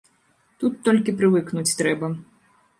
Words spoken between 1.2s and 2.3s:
прывыкнуць трэба.